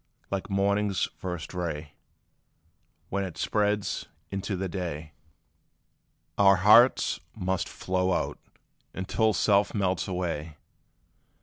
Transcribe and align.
Like 0.31 0.49
morning's 0.49 1.03
first 1.15 1.53
ray, 1.53 1.93
When 3.09 3.23
it 3.23 3.37
spreads 3.37 4.07
into 4.31 4.57
day, 4.67 5.11
Our 6.39 6.55
hearts 6.55 7.19
must 7.35 7.69
flow 7.69 8.11
out, 8.11 8.39
until 8.95 9.31
self 9.31 9.75
melts 9.75 10.07
away! 10.07 10.57